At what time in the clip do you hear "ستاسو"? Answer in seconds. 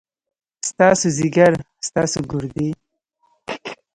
0.69-1.07, 1.87-2.19